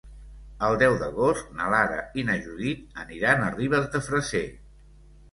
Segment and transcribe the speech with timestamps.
[0.67, 4.43] El deu d'agost na Lara i na Judit aniran a Ribes de Freser.